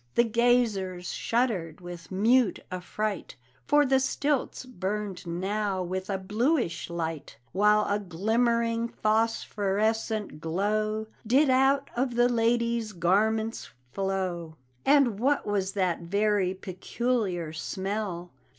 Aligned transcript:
The 0.15 0.23
gazers 0.23 1.11
shuddered 1.11 1.79
with 1.79 2.09
mute 2.11 2.59
affright, 2.71 3.35
For 3.67 3.85
the 3.85 3.99
stilts 3.99 4.65
burned 4.65 5.27
now 5.27 5.83
with 5.83 6.09
a 6.09 6.17
bluish 6.17 6.89
light, 6.89 7.37
While 7.51 7.85
a 7.87 7.99
glimmering, 7.99 8.87
phosphorescent 8.87 10.39
glow 10.41 11.05
Did 11.27 11.51
out 11.51 11.91
of 11.95 12.15
the 12.15 12.29
lady's 12.29 12.93
garments 12.93 13.69
flow. 13.91 14.55
And 14.87 15.19
what 15.19 15.45
was 15.45 15.73
that 15.73 15.99
very 15.99 16.55
peculiar 16.55 17.53
smell? 17.53 18.31